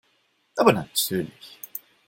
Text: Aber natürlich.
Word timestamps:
Aber 0.57 0.73
natürlich. 0.73 1.59